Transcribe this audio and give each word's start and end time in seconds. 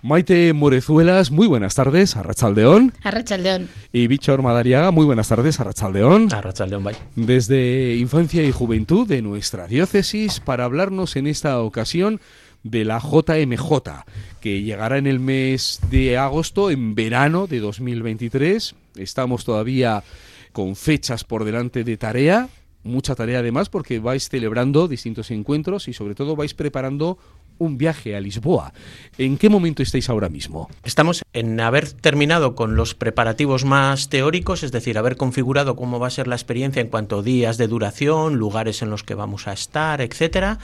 Maite 0.00 0.52
Morezuelas, 0.52 1.32
muy 1.32 1.48
buenas 1.48 1.74
tardes, 1.74 2.14
a 2.14 2.22
Rachaldeón. 2.22 2.92
A 3.02 3.10
Rachaldeón. 3.10 3.68
Y 3.92 4.06
Víctor 4.06 4.42
Madariaga, 4.42 4.92
muy 4.92 5.04
buenas 5.04 5.26
tardes, 5.26 5.58
a 5.58 5.64
Rachaldeón. 5.64 6.32
A 6.32 6.40
Rachaldeón, 6.40 6.84
bye. 6.84 6.94
Desde 7.16 7.96
Infancia 7.96 8.44
y 8.44 8.52
Juventud 8.52 9.08
de 9.08 9.22
nuestra 9.22 9.66
diócesis 9.66 10.38
para 10.38 10.64
hablarnos 10.64 11.16
en 11.16 11.26
esta 11.26 11.60
ocasión 11.60 12.20
de 12.62 12.84
la 12.84 13.00
JMJ, 13.00 14.04
que 14.40 14.62
llegará 14.62 14.98
en 14.98 15.08
el 15.08 15.18
mes 15.18 15.80
de 15.90 16.16
agosto, 16.16 16.70
en 16.70 16.94
verano 16.94 17.48
de 17.48 17.58
2023. 17.58 18.76
Estamos 18.98 19.44
todavía 19.44 20.04
con 20.52 20.76
fechas 20.76 21.24
por 21.24 21.42
delante 21.42 21.82
de 21.82 21.96
tarea, 21.96 22.48
mucha 22.84 23.16
tarea 23.16 23.40
además 23.40 23.68
porque 23.68 23.98
vais 23.98 24.28
celebrando 24.28 24.86
distintos 24.86 25.32
encuentros 25.32 25.88
y 25.88 25.92
sobre 25.92 26.14
todo 26.14 26.36
vais 26.36 26.54
preparando 26.54 27.18
un 27.58 27.78
viaje 27.78 28.16
a 28.16 28.20
Lisboa. 28.20 28.72
¿En 29.18 29.36
qué 29.36 29.48
momento 29.48 29.82
estáis 29.82 30.08
ahora 30.08 30.28
mismo? 30.28 30.68
Estamos 30.84 31.22
en 31.32 31.60
haber 31.60 31.92
terminado 31.92 32.54
con 32.54 32.76
los 32.76 32.94
preparativos 32.94 33.64
más 33.64 34.08
teóricos, 34.08 34.62
es 34.62 34.72
decir, 34.72 34.98
haber 34.98 35.16
configurado 35.16 35.76
cómo 35.76 35.98
va 35.98 36.06
a 36.06 36.10
ser 36.10 36.28
la 36.28 36.36
experiencia 36.36 36.80
en 36.80 36.88
cuanto 36.88 37.18
a 37.18 37.22
días 37.22 37.58
de 37.58 37.68
duración, 37.68 38.36
lugares 38.36 38.82
en 38.82 38.90
los 38.90 39.02
que 39.02 39.14
vamos 39.14 39.48
a 39.48 39.52
estar, 39.52 40.00
etcétera 40.00 40.58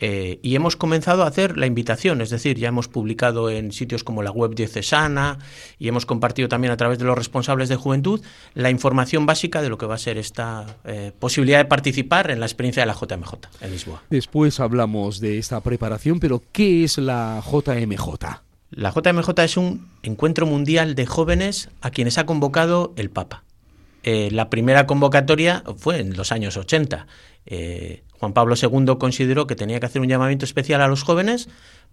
eh, 0.00 0.38
y 0.42 0.54
hemos 0.54 0.76
comenzado 0.76 1.24
a 1.24 1.26
hacer 1.26 1.56
la 1.56 1.66
invitación, 1.66 2.20
es 2.20 2.30
decir, 2.30 2.56
ya 2.58 2.68
hemos 2.68 2.88
publicado 2.88 3.50
en 3.50 3.72
sitios 3.72 4.04
como 4.04 4.22
la 4.22 4.30
web 4.30 4.54
diocesana 4.54 5.38
y 5.78 5.88
hemos 5.88 6.06
compartido 6.06 6.48
también 6.48 6.72
a 6.72 6.76
través 6.76 6.98
de 6.98 7.04
los 7.04 7.16
responsables 7.16 7.68
de 7.68 7.76
juventud 7.76 8.20
la 8.54 8.70
información 8.70 9.26
básica 9.26 9.62
de 9.62 9.68
lo 9.68 9.78
que 9.78 9.86
va 9.86 9.96
a 9.96 9.98
ser 9.98 10.18
esta 10.18 10.78
eh, 10.84 11.12
posibilidad 11.18 11.58
de 11.58 11.64
participar 11.64 12.30
en 12.30 12.40
la 12.40 12.46
experiencia 12.46 12.82
de 12.82 12.86
la 12.86 12.94
JMJ 12.94 13.34
en 13.60 13.70
Lisboa. 13.70 14.02
Después 14.10 14.60
hablamos 14.60 15.20
de 15.20 15.38
esta 15.38 15.60
preparación, 15.60 16.20
pero 16.20 16.42
¿qué 16.52 16.84
es 16.84 16.98
la 16.98 17.42
JMJ? 17.44 18.08
La 18.70 18.92
JMJ 18.92 19.30
es 19.38 19.56
un 19.56 19.88
encuentro 20.02 20.46
mundial 20.46 20.94
de 20.94 21.06
jóvenes 21.06 21.70
a 21.80 21.90
quienes 21.90 22.18
ha 22.18 22.26
convocado 22.26 22.92
el 22.96 23.10
Papa. 23.10 23.44
Eh, 24.02 24.30
la 24.30 24.50
primera 24.50 24.86
convocatoria 24.86 25.62
fue 25.76 26.00
en 26.00 26.16
los 26.16 26.32
años 26.32 26.56
80. 26.56 27.06
Eh, 27.46 28.04
Juan 28.12 28.32
Pablo 28.32 28.54
II 28.60 28.96
consideró 28.98 29.46
que 29.46 29.56
tenía 29.56 29.80
que 29.80 29.86
hacer 29.86 30.02
un 30.02 30.08
llamamiento 30.08 30.44
especial 30.44 30.80
a 30.80 30.88
los 30.88 31.02
jóvenes 31.02 31.48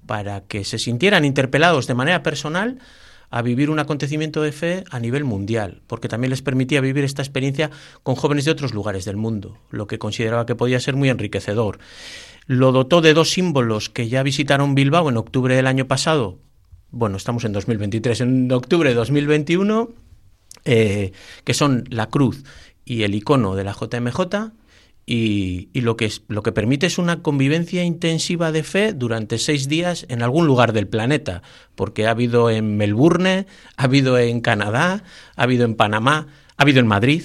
para 0.06 0.42
que 0.42 0.64
se 0.64 0.80
sintieran 0.80 1.25
interpelados 1.25 1.88
de 1.88 1.94
manera 1.94 2.23
personal 2.23 2.80
a 3.30 3.42
vivir 3.42 3.70
un 3.70 3.80
acontecimiento 3.80 4.42
de 4.42 4.52
fe 4.52 4.84
a 4.92 5.00
nivel 5.00 5.23
mundial, 5.23 5.81
porque 5.88 6.08
también 6.08 6.30
les 6.30 6.42
permitía 6.42 6.80
vivir 6.81 7.03
esta 7.03 7.22
experiencia 7.22 7.72
con 8.03 8.16
jóvenes 8.16 8.45
de 8.45 8.52
otros 8.52 8.73
lugares 8.73 9.06
del 9.06 9.17
mundo, 9.17 9.58
lo 9.72 9.88
que 9.88 10.00
consideraba 10.00 10.45
que 10.45 10.56
podía 10.56 10.80
ser 10.80 10.95
muy 10.95 11.09
enriquecedor. 11.09 11.80
Lo 12.45 12.72
dotó 12.72 13.02
de 13.02 13.14
dos 13.14 13.31
símbolos 13.31 13.90
que 13.90 14.08
ya 14.08 14.22
visitaron 14.22 14.75
Bilbao 14.75 15.09
en 15.09 15.17
octubre 15.17 15.56
del 15.56 15.67
año 15.67 15.88
pasado. 15.88 16.38
Bueno, 16.92 17.17
estamos 17.17 17.44
en 17.44 17.53
2023, 17.53 18.22
en 18.22 18.52
octubre 18.52 18.90
de 18.90 18.95
2021 18.95 20.05
eh, 20.66 21.12
que 21.44 21.54
son 21.54 21.86
la 21.90 22.08
cruz 22.10 22.44
y 22.84 23.04
el 23.04 23.16
icono 23.16 23.56
de 23.56 23.64
la 23.64 23.74
JMJ, 23.74 24.52
y, 25.08 25.70
lo, 25.82 25.98
que 25.98 26.12
lo 26.28 26.42
que 26.42 26.52
permite 26.52 26.88
es 26.88 26.98
una 26.98 27.22
convivencia 27.22 27.84
intensiva 27.84 28.52
de 28.52 28.64
fe 28.64 28.92
durante 28.92 29.38
seis 29.38 29.68
días 29.68 30.06
en 30.10 30.24
algún 30.24 30.48
lugar 30.48 30.74
del 30.74 30.88
planeta, 30.88 31.44
porque 31.76 32.08
ha 32.08 32.12
habido 32.12 32.50
en 32.50 32.76
Melbourne, 32.78 33.46
ha 33.78 33.84
habido 33.84 34.18
en 34.18 34.42
Canadá, 34.42 35.04
ha 35.36 35.44
habido 35.44 35.66
en 35.66 35.76
Panamá, 35.76 36.28
ha 36.58 36.64
habido 36.64 36.80
en 36.80 36.88
Madrid, 36.88 37.24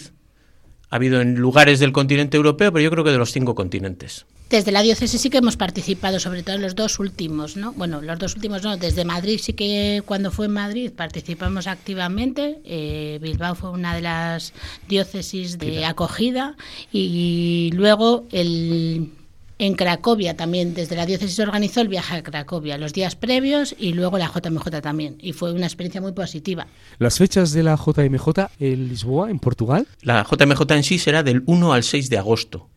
ha 0.90 0.96
habido 0.96 1.22
en 1.22 1.36
lugares 1.36 1.80
del 1.80 1.92
continente 1.92 2.36
europeo, 2.36 2.70
pero 2.70 2.82
yo 2.82 2.90
creo 2.90 3.04
que 3.04 3.12
de 3.12 3.18
los 3.18 3.32
cinco 3.32 3.54
continentes. 3.54 4.26
Desde 4.50 4.72
la 4.72 4.82
diócesis 4.82 5.20
sí 5.20 5.30
que 5.30 5.38
hemos 5.38 5.56
participado, 5.56 6.18
sobre 6.18 6.42
todo 6.42 6.56
en 6.56 6.62
los 6.62 6.74
dos 6.74 6.98
últimos, 6.98 7.56
¿no? 7.56 7.72
Bueno, 7.72 8.02
los 8.02 8.18
dos 8.18 8.34
últimos 8.34 8.64
no, 8.64 8.76
desde 8.76 9.04
Madrid 9.04 9.38
sí 9.40 9.52
que 9.52 10.02
cuando 10.04 10.32
fue 10.32 10.46
en 10.46 10.52
Madrid 10.52 10.90
participamos 10.90 11.68
activamente. 11.68 12.58
Eh, 12.64 13.20
Bilbao 13.22 13.54
fue 13.54 13.70
una 13.70 13.94
de 13.94 14.02
las 14.02 14.52
diócesis 14.88 15.56
de 15.56 15.84
acogida 15.84 16.56
y 16.90 17.70
luego 17.74 18.26
el 18.32 19.12
en 19.60 19.74
Cracovia 19.74 20.36
también, 20.36 20.74
desde 20.74 20.96
la 20.96 21.06
diócesis 21.06 21.38
organizó 21.38 21.80
el 21.82 21.88
viaje 21.88 22.16
a 22.16 22.22
Cracovia, 22.24 22.76
los 22.76 22.92
días 22.92 23.14
previos 23.14 23.76
y 23.78 23.92
luego 23.92 24.18
la 24.18 24.32
JMJ 24.34 24.80
también. 24.80 25.16
Y 25.20 25.32
fue 25.32 25.52
una 25.52 25.66
experiencia 25.66 26.00
muy 26.00 26.12
positiva. 26.12 26.66
¿Las 26.98 27.18
fechas 27.18 27.52
de 27.52 27.62
la 27.62 27.76
JMJ 27.76 28.48
en 28.58 28.88
Lisboa, 28.88 29.30
en 29.30 29.38
Portugal? 29.38 29.86
La 30.02 30.24
JMJ 30.24 30.62
en 30.72 30.82
sí 30.82 30.98
será 30.98 31.22
del 31.22 31.44
1 31.46 31.72
al 31.72 31.84
6 31.84 32.10
de 32.10 32.18
agosto 32.18 32.68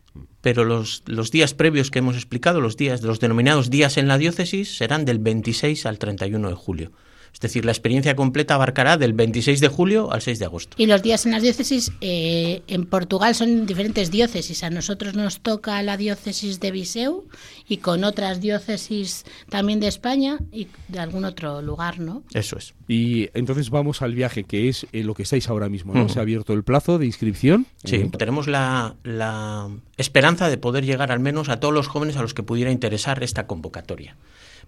pero 0.44 0.66
los, 0.66 1.02
los, 1.06 1.30
días 1.30 1.54
previos 1.54 1.90
que 1.90 2.00
hemos 2.00 2.16
explicado, 2.16 2.60
los 2.60 2.76
días, 2.76 3.00
los 3.00 3.18
denominados 3.18 3.70
días 3.70 3.96
en 3.96 4.08
la 4.08 4.18
diócesis, 4.18 4.76
serán 4.76 5.06
del 5.06 5.18
26 5.18 5.86
al 5.86 5.98
31 5.98 6.50
de 6.50 6.54
julio. 6.54 6.92
Es 7.34 7.40
decir, 7.40 7.64
la 7.64 7.72
experiencia 7.72 8.14
completa 8.14 8.54
abarcará 8.54 8.96
del 8.96 9.12
26 9.12 9.58
de 9.60 9.66
julio 9.66 10.12
al 10.12 10.22
6 10.22 10.38
de 10.38 10.44
agosto. 10.44 10.76
Y 10.78 10.86
los 10.86 11.02
días 11.02 11.26
en 11.26 11.32
las 11.32 11.42
diócesis 11.42 11.90
eh, 12.00 12.62
en 12.68 12.86
Portugal 12.86 13.34
son 13.34 13.66
diferentes 13.66 14.12
diócesis. 14.12 14.62
A 14.62 14.70
nosotros 14.70 15.14
nos 15.14 15.40
toca 15.40 15.82
la 15.82 15.96
diócesis 15.96 16.60
de 16.60 16.70
Viseu 16.70 17.24
y 17.68 17.78
con 17.78 18.04
otras 18.04 18.40
diócesis 18.40 19.24
también 19.48 19.80
de 19.80 19.88
España 19.88 20.38
y 20.52 20.68
de 20.86 21.00
algún 21.00 21.24
otro 21.24 21.60
lugar, 21.60 21.98
¿no? 21.98 22.22
Eso 22.32 22.56
es. 22.56 22.72
Y 22.86 23.28
entonces 23.34 23.68
vamos 23.68 24.00
al 24.00 24.14
viaje, 24.14 24.44
que 24.44 24.68
es 24.68 24.86
eh, 24.92 25.02
lo 25.02 25.14
que 25.14 25.24
estáis 25.24 25.48
ahora 25.48 25.68
mismo, 25.68 25.92
¿no? 25.92 26.08
Se 26.08 26.20
ha 26.20 26.22
abierto 26.22 26.52
el 26.52 26.62
plazo 26.62 26.98
de 26.98 27.06
inscripción. 27.06 27.66
Sí, 27.82 27.96
eh, 27.96 28.10
tenemos 28.16 28.46
la, 28.46 28.94
la 29.02 29.68
esperanza 29.96 30.48
de 30.48 30.56
poder 30.56 30.84
llegar 30.84 31.10
al 31.10 31.18
menos 31.18 31.48
a 31.48 31.58
todos 31.58 31.74
los 31.74 31.88
jóvenes 31.88 32.16
a 32.16 32.22
los 32.22 32.32
que 32.32 32.44
pudiera 32.44 32.70
interesar 32.70 33.24
esta 33.24 33.48
convocatoria 33.48 34.16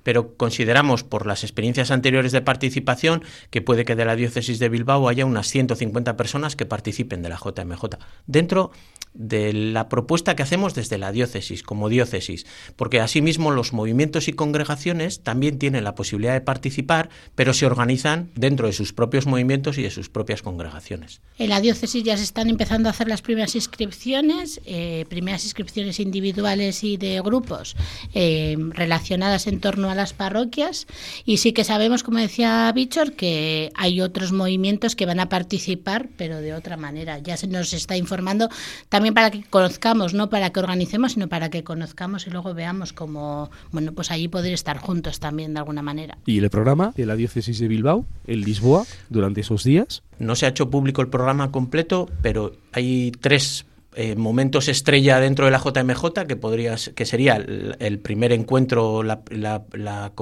pero 0.07 0.37
consideramos 0.37 1.03
por 1.03 1.27
las 1.27 1.43
experiencias 1.43 1.91
anteriores 1.91 2.31
de 2.31 2.41
participación 2.41 3.25
que 3.51 3.61
puede 3.61 3.85
que 3.85 3.97
de 3.97 4.05
la 4.05 4.15
diócesis 4.15 4.61
de 4.61 4.69
Bilbao 4.69 5.09
haya 5.09 5.27
unas 5.27 5.49
150 5.49 6.17
personas 6.17 6.55
que 6.55 6.65
participen 6.65 7.23
de 7.23 7.29
la 7.29 7.41
JMJ. 7.45 7.97
Dentro 8.29 8.71
de 9.17 9.53
la 9.53 9.89
propuesta 9.89 10.37
que 10.37 10.43
hacemos 10.43 10.75
desde 10.75 10.99
la 10.99 11.11
diócesis, 11.11 11.63
como 11.63 11.89
diócesis, 11.89 12.47
porque 12.77 13.01
asimismo 13.01 13.51
los 13.51 13.73
movimientos 13.73 14.29
y 14.29 14.33
congregaciones 14.33 15.23
también 15.23 15.59
tienen 15.59 15.85
la 15.85 15.95
posibilidad 15.97 16.35
de 16.35 16.41
participar, 16.41 17.09
pero 17.35 17.55
se 17.55 17.67
organizan 17.67 18.31
dentro 18.37 18.67
de 18.67 18.75
sus 18.75 18.93
propios 18.93 19.27
movimientos 19.27 19.79
y 19.79 19.83
de 19.83 19.91
sus 19.91 20.09
propias 20.09 20.43
congregaciones. 20.43 21.21
En 21.39 21.49
la 21.49 21.61
diócesis 21.61 22.05
ya 22.05 22.17
se 22.17 22.23
están 22.23 22.49
empezando 22.49 22.89
a 22.89 22.93
hacer 22.93 23.09
las 23.09 23.23
primeras 23.23 23.57
inscripciones, 23.57 24.61
eh, 24.67 25.05
primeras 25.09 25.45
inscripciones 25.45 25.99
individuales 25.99 26.85
y 26.85 26.97
de 26.97 27.21
grupos 27.23 27.75
eh, 28.15 28.57
relacionadas 28.71 29.47
en 29.47 29.61
torno 29.61 29.91
a 29.91 29.96
las 29.97 30.13
parroquias 30.13 30.87
y 31.25 31.39
sí 31.39 31.53
que 31.53 31.65
sabemos, 31.65 32.03
como 32.03 32.19
decía 32.19 32.71
Bichor, 32.73 33.13
que 33.13 33.71
hay 33.75 34.01
otros 34.01 34.33
movimientos 34.33 34.95
que 34.95 35.07
van 35.07 35.21
a 35.21 35.29
participar, 35.29 36.09
pero 36.17 36.41
de 36.41 36.55
otra 36.55 36.77
manera. 36.77 37.19
Ya 37.19 37.37
se 37.37 37.47
nos 37.47 37.73
está 37.73 37.97
informando 37.97 38.49
también 38.89 39.15
para 39.15 39.31
que 39.31 39.43
conozcamos, 39.43 40.15
no 40.15 40.31
para 40.31 40.51
que 40.51 40.61
organicemos, 40.61 41.13
sino 41.13 41.29
para 41.29 41.51
que 41.51 41.65
conozcamos 41.65 42.27
y 42.27 42.31
luego 42.31 42.55
veamos 42.55 42.93
cómo, 42.93 43.51
bueno, 43.73 43.93
pues 43.93 44.11
allí 44.11 44.29
poder 44.29 44.53
estar 44.53 44.79
juntos 44.79 45.21
también 45.21 45.55
de 45.55 45.61
alguna 45.61 45.83
manera. 45.83 46.19
¿Y 46.27 46.39
el 46.39 46.51
programa 46.51 46.93
de 46.97 47.07
la 47.07 47.17
diócesis 47.17 47.59
de 47.59 47.69
Bilbao, 47.69 48.07
en 48.27 48.41
Lisboa, 48.41 48.85
durante 49.09 49.41
esos 49.41 49.65
días? 49.65 50.03
No 50.19 50.35
se 50.35 50.47
ha 50.47 50.51
hecho 50.51 50.71
público 50.71 51.03
el 51.03 51.09
programa 51.09 51.51
completo, 51.51 52.09
pero 52.23 52.53
hay 52.73 53.13
tres 53.21 53.67
eh, 53.97 54.15
momentos 54.15 54.69
estrella 54.69 55.19
dentro 55.21 55.47
de 55.47 55.51
la 55.51 55.59
JMJ 55.59 56.27
que 56.29 56.37
podría 56.37 56.77
que 56.95 57.07
sería 57.07 57.37
el, 57.37 57.99
primer 57.99 58.33
encuentro 58.33 59.03
la, 59.03 59.23
la, 59.31 59.65
la, 59.73 60.13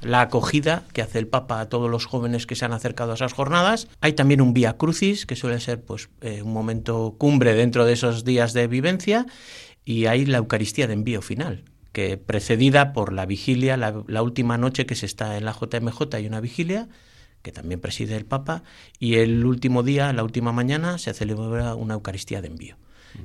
la 0.00 0.20
acogida 0.22 0.84
que 0.92 1.02
hace 1.02 1.18
el 1.18 1.26
Papa 1.26 1.60
a 1.60 1.68
todos 1.68 1.90
los 1.90 2.06
jóvenes 2.06 2.46
que 2.46 2.54
se 2.54 2.64
han 2.64 2.72
acercado 2.72 3.12
a 3.12 3.14
esas 3.14 3.32
jornadas. 3.32 3.88
Hay 4.00 4.12
también 4.14 4.40
un 4.40 4.54
Vía 4.54 4.76
Crucis, 4.76 5.26
que 5.26 5.36
suele 5.36 5.60
ser 5.60 5.82
pues, 5.82 6.08
eh, 6.20 6.42
un 6.42 6.52
momento 6.52 7.16
cumbre 7.18 7.54
dentro 7.54 7.84
de 7.84 7.92
esos 7.92 8.24
días 8.24 8.52
de 8.52 8.66
vivencia, 8.66 9.26
y 9.84 10.06
hay 10.06 10.26
la 10.26 10.38
Eucaristía 10.38 10.86
de 10.86 10.94
envío 10.94 11.22
final, 11.22 11.64
que 11.92 12.16
precedida 12.16 12.92
por 12.92 13.12
la 13.12 13.26
vigilia, 13.26 13.76
la, 13.76 14.22
última 14.22 14.58
noche 14.58 14.86
que 14.86 14.94
se 14.94 15.06
está 15.06 15.36
en 15.36 15.44
la 15.44 15.52
JMJ 15.52 16.14
hay 16.14 16.26
una 16.26 16.40
vigilia, 16.40 16.88
que 17.42 17.52
también 17.52 17.80
preside 17.80 18.16
el 18.16 18.26
Papa, 18.26 18.62
y 18.98 19.16
el 19.16 19.44
último 19.44 19.82
día, 19.82 20.12
la 20.12 20.24
última 20.24 20.52
mañana, 20.52 20.98
se 20.98 21.14
celebra 21.14 21.74
una 21.74 21.94
Eucaristía 21.94 22.40
de 22.42 22.48
envío 22.48 22.76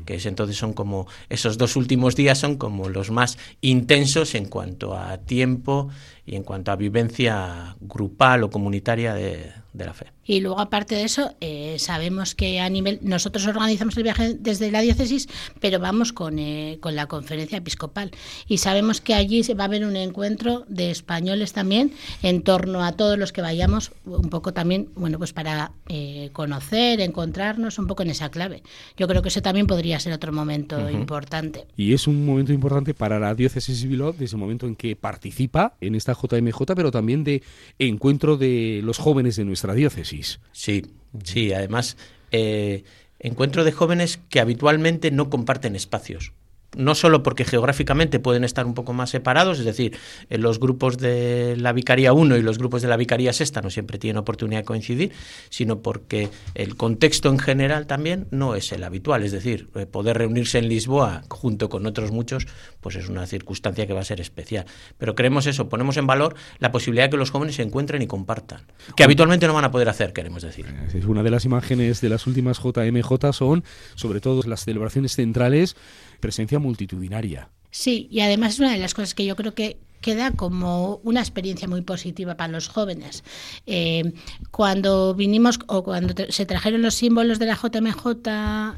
que 0.06 0.16
es 0.16 0.26
entonces 0.26 0.58
son 0.58 0.74
como 0.74 1.08
esos 1.30 1.58
dos 1.58 1.76
últimos 1.76 2.16
días 2.16 2.40
son 2.40 2.58
como 2.58 2.90
los 2.90 3.12
más 3.12 3.38
intensos 3.62 4.36
en 4.36 4.46
cuanto 4.46 4.96
a 4.96 5.18
tiempo 5.18 5.90
y 6.26 6.36
en 6.36 6.44
cuanto 6.44 6.72
a 6.72 6.76
vivencia 6.76 7.76
grupal 7.82 8.44
o 8.44 8.50
comunitaria 8.50 9.14
de, 9.14 9.52
de 9.74 9.86
la 9.86 9.94
fe. 9.94 10.08
Y 10.26 10.40
luego, 10.40 10.60
aparte 10.60 10.96
de 10.96 11.04
eso, 11.04 11.36
eh, 11.42 11.76
sabemos 11.80 12.34
que 12.36 12.62
a 12.62 12.70
nivel. 12.70 13.00
Nosotros 13.02 13.46
organizamos 13.46 13.98
el 13.98 14.04
viaje 14.04 14.36
desde 14.36 14.72
la 14.72 14.82
diócesis, 14.82 15.28
pero 15.60 15.80
vamos 15.80 16.14
con, 16.14 16.40
eh, 16.40 16.78
con 16.80 16.96
la 16.96 17.08
conferencia 17.08 17.58
episcopal. 17.58 18.12
Y 18.48 18.60
sabemos 18.60 19.02
que 19.02 19.16
allí 19.16 19.44
se 19.44 19.54
va 19.54 19.66
a 19.66 19.68
haber 19.68 19.84
un 19.86 19.98
encuentro 19.98 20.64
de 20.70 20.92
españoles 20.92 21.52
también 21.52 21.92
en 22.22 22.44
torno 22.44 22.84
a 22.84 22.94
todos 22.94 23.18
los 23.18 23.34
que 23.34 23.42
vayamos, 23.42 23.92
un 24.06 24.30
poco 24.30 24.54
también, 24.54 24.90
bueno, 24.96 25.18
pues 25.18 25.34
para 25.34 25.74
eh, 25.90 26.30
conocer, 26.32 27.02
encontrarnos 27.02 27.78
un 27.80 27.88
poco 27.88 28.04
en 28.04 28.12
esa 28.12 28.30
clave. 28.30 28.64
Yo 28.96 29.08
creo 29.08 29.22
que 29.22 29.30
eso 29.30 29.42
también 29.42 29.68
podría 29.68 30.00
ser 30.00 30.14
otro 30.14 30.32
momento 30.32 30.90
importante. 30.90 31.66
Y 31.76 31.94
es 31.94 32.08
un 32.08 32.26
momento 32.26 32.54
importante 32.54 32.94
para 32.94 33.20
la 33.20 33.36
diócesis 33.36 33.82
de 33.82 33.88
Bilbao 33.90 34.14
desde 34.14 34.36
el 34.36 34.40
momento 34.40 34.68
en 34.68 34.76
que 34.76 34.96
participa 34.96 35.76
en 35.82 35.96
esta 35.96 36.13
JMJ, 36.14 36.74
pero 36.76 36.92
también 36.92 37.24
de 37.24 37.44
encuentro 37.80 38.38
de 38.38 38.82
los 38.84 38.98
jóvenes 38.98 39.36
de 39.36 39.46
nuestra 39.46 39.74
diócesis. 39.74 40.40
Sí, 40.52 40.84
sí, 41.24 41.54
además, 41.54 41.98
eh, 42.32 42.84
encuentro 43.20 43.64
de 43.64 43.72
jóvenes 43.72 44.20
que 44.30 44.40
habitualmente 44.40 45.12
no 45.12 45.30
comparten 45.30 45.76
espacios 45.76 46.34
no 46.78 46.96
solo 46.96 47.24
porque 47.24 47.46
geográficamente 47.46 48.20
pueden 48.20 48.44
estar 48.44 48.66
un 48.66 48.74
poco 48.74 48.94
más 48.94 49.10
separados, 49.10 49.60
es 49.60 49.66
decir, 49.66 49.98
en 50.30 50.42
los 50.42 50.60
grupos 50.60 50.98
de 50.98 51.56
la 51.58 51.74
Vicaría 51.74 52.14
1 52.14 52.38
y 52.38 52.42
los 52.42 52.58
grupos 52.58 52.82
de 52.82 52.88
la 52.88 52.98
Vicaría 52.98 53.34
Sexta 53.34 53.62
no 53.62 53.70
siempre 53.70 53.98
tienen 53.98 54.18
oportunidad 54.18 54.62
de 54.62 54.66
coincidir, 54.66 55.12
sino 55.50 55.80
porque 55.80 56.30
el 56.56 56.76
contexto 56.76 57.30
en 57.30 57.40
general 57.40 57.88
también 57.88 58.28
no 58.32 58.56
es 58.56 58.72
el 58.72 58.84
habitual, 58.84 59.24
es 59.24 59.32
decir, 59.32 59.70
eh, 59.76 59.86
poder 59.86 60.18
reunirse 60.18 60.60
en 60.60 60.68
Lisboa 60.68 61.24
junto 61.30 61.70
con 61.70 61.86
otros 61.86 62.12
muchos, 62.12 62.48
pues 62.82 62.96
es 62.96 63.10
una 63.10 63.26
circunstancia 63.26 63.88
que 63.88 63.94
va 63.94 64.02
a 64.02 64.06
ser 64.06 64.22
especial. 64.22 64.66
Pero 64.98 65.16
creemos 65.16 65.48
eso, 65.48 65.70
ponemos 65.70 65.98
en 65.98 66.08
valor 66.08 66.36
la 66.60 66.72
posibilidad 66.72 67.06
de 67.06 67.12
que 67.12 67.18
los 67.18 67.32
jóvenes 67.32 67.56
se 67.56 67.62
encuentren 67.62 68.02
y 68.02 68.08
compartan, 68.08 68.62
que 68.96 69.04
habitualmente 69.04 69.48
no 69.48 69.54
van 69.54 69.66
a 69.66 69.72
poder 69.72 69.90
hacer, 69.90 70.14
queremos 70.14 70.44
decir. 70.44 70.66
Es 70.94 71.06
una 71.06 71.24
de 71.24 71.32
las 71.32 71.46
imágenes 71.46 72.02
de 72.02 72.10
las 72.10 72.28
últimas 72.28 72.60
JMJ 72.60 73.34
son, 73.34 73.64
sobre 73.96 74.22
todo, 74.22 74.42
las 74.48 74.66
celebraciones 74.66 75.16
centrales 75.16 75.76
presencia 76.24 76.58
multitudinaria. 76.58 77.50
Sí, 77.70 78.08
y 78.10 78.22
además 78.22 78.54
es 78.54 78.60
una 78.62 78.72
de 78.72 78.78
las 78.78 78.94
cosas 78.94 79.14
que 79.14 79.26
yo 79.26 79.36
creo 79.36 79.54
que 79.54 79.76
queda 80.04 80.32
como 80.32 81.00
una 81.04 81.22
experiencia 81.22 81.68
muy 81.68 81.82
positiva 81.82 82.38
para 82.38 82.52
los 82.52 82.68
jóvenes. 82.68 83.24
Eh, 83.66 84.14
cuando 84.52 85.16
vinimos 85.16 85.60
o 85.66 85.84
cuando 85.84 86.14
se 86.30 86.46
trajeron 86.46 86.84
los 86.84 86.94
símbolos 86.94 87.40
de 87.40 87.48
la 87.48 87.56
JMJ 87.56 88.06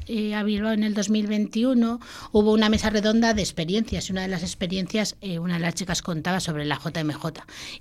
eh, 0.07 0.35
a 0.35 0.43
Bilbao 0.43 0.71
en 0.71 0.83
el 0.83 0.93
2021, 0.93 1.99
hubo 2.31 2.53
una 2.53 2.69
mesa 2.69 2.89
redonda 2.89 3.33
de 3.33 3.41
experiencias 3.41 3.65
una 4.09 4.21
de 4.21 4.27
las 4.27 4.43
experiencias, 4.43 5.15
eh, 5.21 5.39
una 5.39 5.55
de 5.55 5.61
las 5.61 5.73
chicas 5.73 6.01
contaba 6.01 6.39
sobre 6.39 6.65
la 6.65 6.77
JMJ 6.77 7.25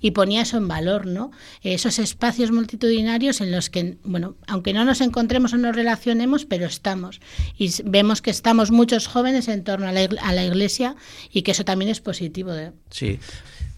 y 0.01 0.11
ponía 0.11 0.41
eso 0.41 0.57
en 0.57 0.67
valor, 0.67 1.05
¿no? 1.05 1.31
Esos 1.61 1.99
espacios 1.99 2.51
multitudinarios 2.51 3.41
en 3.41 3.51
los 3.51 3.69
que, 3.69 3.97
bueno, 4.03 4.35
aunque 4.47 4.73
no 4.73 4.85
nos 4.85 5.01
encontremos 5.01 5.53
o 5.53 5.57
nos 5.57 5.75
relacionemos, 5.75 6.45
pero 6.45 6.65
estamos 6.65 7.21
y 7.57 7.71
vemos 7.83 8.21
que 8.21 8.31
estamos 8.31 8.71
muchos 8.71 9.07
jóvenes 9.07 9.47
en 9.47 9.63
torno 9.63 9.87
a 9.87 9.91
la, 9.91 10.45
iglesia 10.45 10.95
y 11.31 11.43
que 11.43 11.51
eso 11.51 11.65
también 11.65 11.91
es 11.91 12.01
positivo. 12.01 12.51
Sí. 12.89 13.19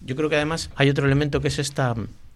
Yo 0.00 0.16
creo 0.16 0.28
que 0.28 0.36
además 0.36 0.70
hay 0.76 0.90
otro 0.90 1.06
elemento 1.06 1.40
que 1.40 1.48
es 1.48 1.58
esta, 1.58 1.94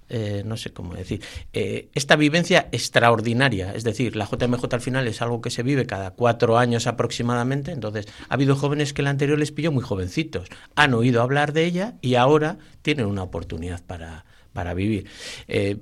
eh, 0.09 0.43
no 0.45 0.57
sé 0.57 0.73
cómo 0.73 0.95
decir, 0.95 1.23
eh, 1.53 1.89
esta 1.95 2.17
vivencia 2.17 2.69
extraordinaria. 2.73 3.73
Es 3.75 3.85
decir, 3.85 4.17
la 4.17 4.27
JMJ 4.27 4.65
al 4.73 4.81
final 4.81 5.07
es 5.09 5.23
algo 5.23 5.41
que 5.41 5.51
se 5.51 5.63
vive 5.63 5.87
cada 5.87 6.13
cuatro 6.13 6.59
años 6.59 6.87
aproximadamente. 6.87 7.73
Entonces, 7.73 8.07
ha 8.29 8.35
habido 8.35 8.57
jóvenes 8.57 8.93
que 8.93 9.03
el 9.03 9.09
anterior 9.09 9.39
les 9.39 9.53
pilló 9.53 9.73
muy 9.73 9.83
jovencitos. 9.83 10.49
Han 10.75 10.95
oído 10.95 11.23
hablar 11.23 11.53
de 11.53 11.65
ella 11.65 11.95
y 12.01 12.17
ahora 12.17 12.59
tienen 12.83 13.07
una 13.07 13.23
oportunidad 13.23 13.83
para, 13.85 14.25
para 14.53 14.75
vivir. 14.75 15.07
Eh, 15.49 15.79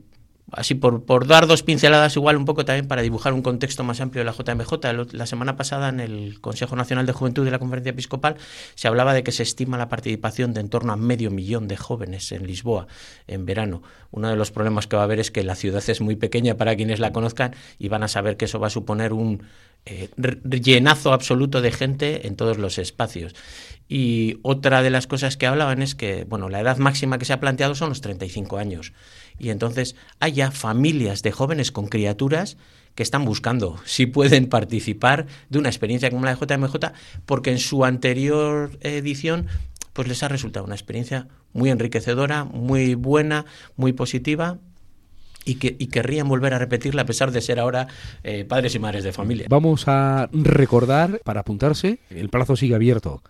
así 0.52 0.74
por, 0.74 1.04
por, 1.04 1.26
dar 1.26 1.46
dos 1.46 1.62
pinceladas 1.62 2.16
igual 2.16 2.36
un 2.36 2.44
poco 2.44 2.64
también 2.64 2.88
para 2.88 3.02
dibujar 3.02 3.32
un 3.32 3.42
contexto 3.42 3.84
más 3.84 4.00
amplio 4.00 4.24
de 4.24 4.24
la 4.24 4.32
JMJ. 4.32 5.12
La 5.12 5.26
semana 5.26 5.56
pasada 5.56 5.88
en 5.88 6.00
el 6.00 6.40
Consejo 6.40 6.76
Nacional 6.76 7.06
de 7.06 7.12
Juventud 7.12 7.44
de 7.44 7.50
la 7.50 7.58
Conferencia 7.58 7.90
Episcopal 7.90 8.36
se 8.74 8.88
hablaba 8.88 9.14
de 9.14 9.22
que 9.22 9.32
se 9.32 9.42
estima 9.42 9.78
la 9.78 9.88
participación 9.88 10.54
de 10.54 10.60
en 10.60 10.68
torno 10.68 10.92
a 10.92 10.96
medio 10.96 11.30
millón 11.30 11.66
de 11.66 11.76
jóvenes 11.76 12.30
en 12.32 12.46
Lisboa 12.46 12.86
en 13.26 13.46
verano. 13.46 13.82
Uno 14.10 14.28
de 14.28 14.36
los 14.36 14.50
problemas 14.50 14.86
que 14.86 14.96
va 14.96 15.02
a 15.02 15.04
haber 15.06 15.20
es 15.20 15.30
que 15.30 15.42
la 15.42 15.54
ciudad 15.54 15.82
es 15.86 16.00
muy 16.00 16.16
pequeña 16.16 16.56
para 16.56 16.76
quienes 16.76 17.00
la 17.00 17.12
conozcan 17.12 17.54
y 17.78 17.88
van 17.88 18.02
a 18.02 18.08
saber 18.08 18.36
que 18.36 18.44
eso 18.44 18.60
va 18.60 18.68
a 18.68 18.70
suponer 18.70 19.12
un 19.12 19.42
eh, 19.86 20.10
llenazo 20.44 21.12
absoluto 21.12 21.62
de 21.62 21.72
gente 21.72 22.26
en 22.26 22.36
todos 22.36 22.58
los 22.58 22.78
espacios. 22.78 23.34
Y 23.92 24.38
otra 24.42 24.82
de 24.82 24.90
las 24.90 25.08
cosas 25.08 25.36
que 25.36 25.48
hablaban 25.48 25.82
es 25.82 25.96
que, 25.96 26.22
bueno, 26.22 26.48
la 26.48 26.60
edad 26.60 26.78
máxima 26.78 27.18
que 27.18 27.24
se 27.24 27.32
ha 27.32 27.40
planteado 27.40 27.74
son 27.74 27.88
los 27.88 28.00
35 28.00 28.56
años. 28.56 28.92
Y 29.36 29.50
entonces 29.50 29.96
hay 30.20 30.34
ya 30.34 30.52
familias 30.52 31.24
de 31.24 31.32
jóvenes 31.32 31.72
con 31.72 31.88
criaturas 31.88 32.56
que 32.94 33.02
están 33.02 33.24
buscando 33.24 33.80
si 33.84 34.06
pueden 34.06 34.48
participar 34.48 35.26
de 35.48 35.58
una 35.58 35.70
experiencia 35.70 36.08
como 36.08 36.24
la 36.24 36.36
de 36.36 36.46
JMJ, 36.46 36.76
porque 37.26 37.50
en 37.50 37.58
su 37.58 37.84
anterior 37.84 38.78
edición 38.80 39.48
pues 39.92 40.06
les 40.06 40.22
ha 40.22 40.28
resultado 40.28 40.64
una 40.64 40.76
experiencia 40.76 41.26
muy 41.52 41.68
enriquecedora, 41.70 42.44
muy 42.44 42.94
buena, 42.94 43.44
muy 43.74 43.92
positiva 43.92 44.58
y, 45.44 45.56
que, 45.56 45.74
y 45.80 45.88
querrían 45.88 46.28
volver 46.28 46.54
a 46.54 46.60
repetirla 46.60 47.02
a 47.02 47.06
pesar 47.06 47.32
de 47.32 47.40
ser 47.40 47.58
ahora 47.58 47.88
eh, 48.22 48.44
padres 48.44 48.76
y 48.76 48.78
madres 48.78 49.02
de 49.02 49.12
familia. 49.12 49.46
Vamos 49.50 49.88
a 49.88 50.28
recordar 50.32 51.20
para 51.24 51.40
apuntarse, 51.40 51.98
el 52.10 52.28
plazo 52.28 52.54
sigue 52.54 52.76
abierto. 52.76 53.20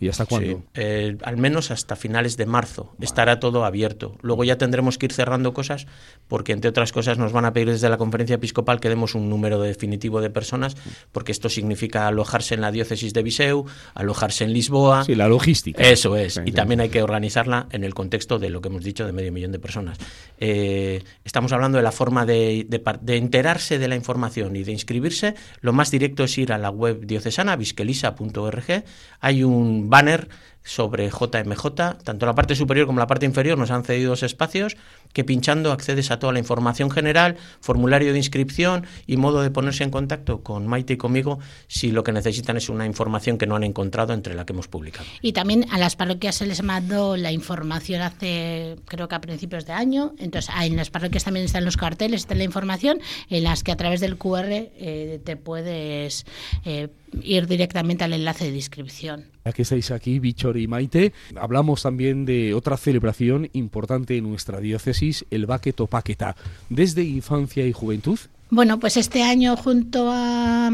¿Y 0.00 0.08
hasta 0.08 0.26
cuándo? 0.26 0.62
Eh, 0.74 1.16
al 1.22 1.36
menos 1.36 1.70
hasta 1.70 1.96
finales 1.96 2.36
de 2.36 2.46
marzo 2.46 2.94
estará 3.00 3.40
todo 3.40 3.64
abierto. 3.64 4.16
Luego 4.22 4.44
ya 4.44 4.58
tendremos 4.58 4.98
que 4.98 5.06
ir 5.06 5.12
cerrando 5.12 5.52
cosas 5.52 5.86
porque, 6.28 6.52
entre 6.52 6.70
otras 6.70 6.92
cosas, 6.92 7.18
nos 7.18 7.32
van 7.32 7.44
a 7.44 7.52
pedir 7.52 7.70
desde 7.70 7.88
la 7.88 7.96
conferencia 7.96 8.34
episcopal 8.34 8.80
que 8.80 8.88
demos 8.88 9.14
un 9.14 9.28
número 9.28 9.60
definitivo 9.60 10.20
de 10.20 10.30
personas 10.30 10.76
porque 11.12 11.32
esto 11.32 11.48
significa 11.48 12.06
alojarse 12.06 12.54
en 12.54 12.60
la 12.60 12.70
diócesis 12.70 13.12
de 13.12 13.22
Viseu, 13.22 13.66
alojarse 13.94 14.44
en 14.44 14.52
Lisboa. 14.52 15.04
Sí, 15.04 15.14
la 15.14 15.28
logística. 15.28 15.82
Eso 15.82 16.16
es. 16.16 16.40
y 16.44 16.52
también 16.52 16.80
hay 16.80 16.88
que 16.88 17.02
organizarla 17.02 17.66
en 17.70 17.84
el 17.84 17.94
contexto 17.94 18.38
de 18.38 18.50
lo 18.50 18.60
que 18.60 18.68
hemos 18.68 18.84
dicho 18.84 19.06
de 19.06 19.12
medio 19.12 19.32
millón 19.32 19.52
de 19.52 19.58
personas. 19.58 19.98
Eh, 20.38 21.02
estamos 21.24 21.52
hablando 21.52 21.78
de 21.78 21.84
la 21.84 21.92
forma 21.92 22.26
de, 22.26 22.66
de, 22.68 23.16
enterarse 23.16 23.78
de 23.78 23.88
la 23.88 23.96
información 23.96 24.56
y 24.56 24.64
de 24.64 24.72
inscribirse. 24.72 25.34
Lo 25.60 25.72
más 25.72 25.90
directo 25.90 26.24
es 26.24 26.36
ir 26.38 26.52
a 26.52 26.58
la 26.58 26.70
web 26.70 27.06
diocesana, 27.06 27.56
visquelisa.org. 27.56 28.84
Hay 29.20 29.42
un 29.42 29.47
banner 29.88 30.28
sobre 30.62 31.08
JMJ, 31.08 31.66
tanto 32.04 32.26
la 32.26 32.34
parte 32.34 32.54
superior 32.54 32.86
como 32.86 32.98
la 32.98 33.06
parte 33.06 33.26
inferior 33.26 33.56
nos 33.56 33.70
han 33.70 33.84
cedido 33.84 34.10
dos 34.10 34.22
espacios 34.22 34.76
que 35.12 35.24
pinchando 35.24 35.72
accedes 35.72 36.10
a 36.10 36.18
toda 36.18 36.32
la 36.32 36.38
información 36.38 36.90
general, 36.90 37.36
formulario 37.60 38.12
de 38.12 38.18
inscripción 38.18 38.86
y 39.06 39.16
modo 39.16 39.40
de 39.40 39.50
ponerse 39.50 39.84
en 39.84 39.90
contacto 39.90 40.42
con 40.42 40.66
Maite 40.66 40.94
y 40.94 40.96
conmigo 40.96 41.38
si 41.66 41.90
lo 41.90 42.04
que 42.04 42.12
necesitan 42.12 42.56
es 42.56 42.68
una 42.68 42.86
información 42.86 43.38
que 43.38 43.46
no 43.46 43.56
han 43.56 43.64
encontrado 43.64 44.12
entre 44.12 44.34
la 44.34 44.44
que 44.44 44.52
hemos 44.52 44.68
publicado. 44.68 45.06
Y 45.22 45.32
también 45.32 45.66
a 45.70 45.78
las 45.78 45.96
parroquias 45.96 46.36
se 46.36 46.46
les 46.46 46.62
mandó 46.62 47.16
la 47.16 47.32
información 47.32 48.02
hace, 48.02 48.76
creo 48.86 49.08
que 49.08 49.14
a 49.14 49.20
principios 49.20 49.64
de 49.66 49.72
año, 49.72 50.14
entonces 50.18 50.54
en 50.60 50.76
las 50.76 50.90
parroquias 50.90 51.24
también 51.24 51.46
están 51.46 51.64
los 51.64 51.76
carteles, 51.76 52.22
está 52.22 52.34
la 52.34 52.44
información 52.44 53.00
en 53.30 53.44
las 53.44 53.64
que 53.64 53.72
a 53.72 53.76
través 53.76 54.00
del 54.00 54.16
QR 54.18 54.48
eh, 54.50 55.20
te 55.24 55.36
puedes 55.36 56.26
eh, 56.64 56.88
ir 57.22 57.46
directamente 57.46 58.04
al 58.04 58.12
enlace 58.12 58.50
de 58.50 58.56
inscripción. 58.56 59.26
Ya 59.44 59.52
que 59.52 59.62
estáis 59.62 59.90
aquí, 59.90 60.18
Y 60.56 60.66
Maite, 60.66 61.12
hablamos 61.36 61.82
también 61.82 62.24
de 62.24 62.54
otra 62.54 62.76
celebración 62.76 63.50
importante 63.52 64.16
en 64.16 64.24
nuestra 64.24 64.60
diócesis, 64.60 65.26
el 65.30 65.46
Baqueto 65.46 65.86
Paqueta, 65.86 66.36
desde 66.68 67.02
infancia 67.02 67.66
y 67.66 67.72
juventud. 67.72 68.18
Bueno, 68.50 68.80
pues 68.80 68.96
este 68.96 69.22
año 69.22 69.56
junto 69.56 70.10
a, 70.10 70.70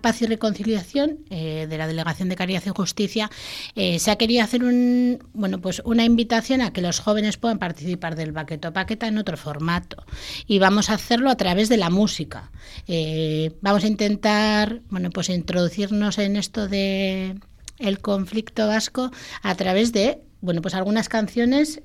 Paz 0.00 0.20
y 0.20 0.26
Reconciliación 0.26 1.18
eh, 1.30 1.68
de 1.70 1.78
la 1.78 1.86
Delegación 1.86 2.28
de 2.28 2.34
Caridad 2.34 2.62
y 2.66 2.70
Justicia 2.70 3.30
eh, 3.76 4.00
se 4.00 4.10
ha 4.10 4.16
querido 4.16 4.42
hacer 4.42 4.64
un, 4.64 5.20
bueno, 5.32 5.60
pues 5.60 5.80
una 5.84 6.04
invitación 6.04 6.60
a 6.60 6.72
que 6.72 6.82
los 6.82 6.98
jóvenes 6.98 7.36
puedan 7.36 7.60
participar 7.60 8.16
del 8.16 8.32
Baqueto 8.32 8.72
Paqueta 8.72 9.06
en 9.06 9.16
otro 9.16 9.36
formato 9.36 10.04
y 10.48 10.58
vamos 10.58 10.90
a 10.90 10.94
hacerlo 10.94 11.30
a 11.30 11.36
través 11.36 11.68
de 11.68 11.76
la 11.76 11.88
música. 11.88 12.50
Eh, 12.88 13.52
vamos 13.60 13.84
a 13.84 13.86
intentar 13.86 14.80
bueno, 14.90 15.10
pues 15.10 15.28
introducirnos 15.28 16.18
en 16.18 16.34
esto 16.34 16.66
de 16.66 17.36
el 17.78 18.00
conflicto 18.00 18.66
vasco 18.66 19.10
a 19.42 19.54
través 19.54 19.92
de 19.92 20.20
bueno 20.40 20.62
pues 20.62 20.74
algunas 20.74 21.08
canciones 21.08 21.80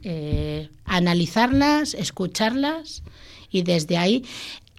analizarlas 0.86 1.93
escucharlas 1.93 3.03
y 3.50 3.63
desde 3.63 3.98
ahí 3.98 4.24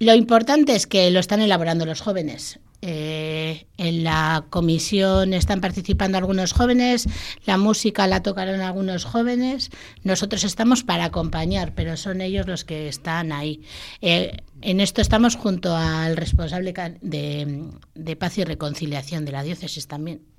lo 0.03 0.15
importante 0.15 0.75
es 0.75 0.89
que 0.89 1.13
lo 1.13 1.21
están 1.21 1.41
elaborando 1.43 1.87
los 1.87 2.01
jóvenes. 2.01 2.59
Eh, 2.85 3.67
en 3.77 4.03
la 4.03 4.47
comisión 4.51 5.33
están 5.33 5.61
participando 5.61 6.19
algunos 6.19 6.53
jóvenes, 6.53 7.07
la 7.47 7.57
música 7.57 8.09
la 8.09 8.25
tocarán 8.25 8.61
algunos 8.61 9.05
jóvenes, 9.05 9.71
nosotros 10.03 10.43
estamos 10.43 10.83
para 10.83 11.05
acompañar, 11.05 11.73
pero 11.77 11.97
son 11.97 12.21
ellos 12.21 12.49
los 12.49 12.65
que 12.65 12.89
están 12.89 13.31
ahí. 13.31 13.63
Eh, 14.01 14.39
en 14.61 14.81
esto 14.81 15.01
estamos 15.01 15.37
junto 15.37 15.77
al 15.77 16.17
responsable 16.17 16.75
de, 17.01 18.17
Paz 18.17 18.39
y 18.39 18.43
Reconciliación 18.43 19.25
de 19.25 19.31
la 19.31 19.45
diócesis 19.45 19.87
también. 19.87 20.32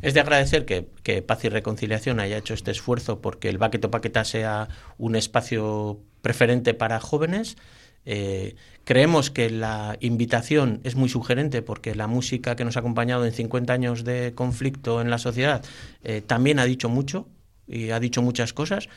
Es 0.00 0.14
de 0.14 0.20
agradecer 0.20 0.64
que, 0.64 1.22
Paz 1.22 1.44
y 1.44 1.48
Reconciliación 1.48 2.20
haya 2.20 2.38
hecho 2.38 2.54
este 2.54 2.70
esfuerzo 2.70 3.20
porque 3.20 3.48
el 3.48 3.58
Baqueto 3.58 3.90
Paqueta 3.90 4.24
sea 4.24 4.68
un 4.98 5.16
espacio 5.16 6.00
preferente 6.22 6.74
para 6.74 7.00
jóvenes. 7.00 7.56
Eh, 8.04 8.56
creemos 8.84 9.30
que 9.30 9.50
la 9.50 9.96
invitación 10.00 10.80
es 10.82 10.96
muy 10.96 11.08
sugerente 11.08 11.62
porque 11.62 11.94
la 11.94 12.06
música 12.06 12.56
que 12.56 12.64
nos 12.64 12.76
ha 12.76 12.80
acompañado 12.80 13.24
en 13.24 13.32
50 13.32 13.72
años 13.72 14.04
de 14.04 14.32
conflicto 14.34 15.00
en 15.00 15.08
la 15.10 15.18
sociedad 15.18 15.64
eh, 16.02 16.20
también 16.26 16.58
ha 16.58 16.64
dicho 16.64 16.88
mucho 16.88 17.28
y 17.68 17.90
ha 17.90 18.00
dicho 18.00 18.22
muchas 18.22 18.52
cosas. 18.52 18.88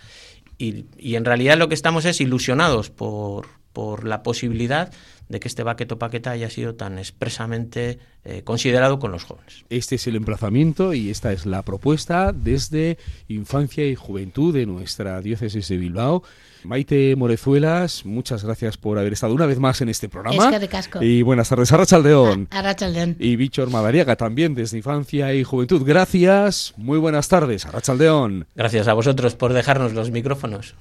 Y, 0.57 0.85
en 1.15 1.25
realidad 1.25 1.57
lo 1.57 1.67
que 1.67 1.75
estamos 1.75 2.05
es 2.05 2.21
ilusionados 2.21 2.89
por, 2.89 3.47
por 3.73 4.05
la 4.05 4.23
posibilidad 4.23 4.91
de 5.29 5.39
que 5.39 5.47
este 5.47 5.63
Baqueto 5.63 5.97
Paqueta 5.97 6.31
haya 6.31 6.49
sido 6.49 6.75
tan 6.75 6.99
expresamente 6.99 7.99
eh, 8.23 8.41
considerado 8.43 8.99
con 8.99 9.11
los 9.11 9.23
jóvenes. 9.23 9.65
Este 9.69 9.95
es 9.95 10.07
el 10.07 10.15
emplazamiento 10.15 10.93
y 10.93 11.09
esta 11.09 11.31
es 11.31 11.45
la 11.45 11.61
propuesta 11.61 12.33
desde 12.33 12.97
Infancia 13.27 13.85
y 13.87 13.95
Juventud 13.95 14.53
de 14.53 14.65
nuestra 14.65 15.21
diócesis 15.21 15.67
de 15.67 15.77
Bilbao. 15.77 16.23
Maite 16.65 17.15
Morezuelas, 17.15 18.05
muchas 18.05 18.43
gracias 18.43 18.77
por 18.77 18.97
haber 18.97 19.13
estado 19.13 19.35
una 19.35 19.45
vez 19.45 19.59
más 19.59 19.81
en 19.81 19.89
este 19.89 20.09
programa. 20.09 20.49
Es 20.49 20.59
que 20.59 20.67
casco. 20.67 21.03
Y 21.03 21.21
buenas 21.21 21.49
tardes, 21.49 21.71
Arrachaldeón. 21.71 22.47
Arrachaldeón. 22.49 23.15
Y 23.19 23.35
Víctor 23.35 23.69
Madariaga 23.69 24.15
también 24.15 24.55
desde 24.55 24.77
Infancia 24.77 25.31
y 25.35 25.43
Juventud. 25.43 25.83
Gracias, 25.85 26.73
muy 26.75 26.97
buenas 26.97 27.27
tardes, 27.27 27.67
Arrachaldeón. 27.67 28.47
Gracias 28.55 28.87
a 28.87 28.93
vosotros 28.93 29.35
por 29.35 29.53
dejarnos 29.53 29.93
los 29.93 30.09
micrófonos. 30.09 30.73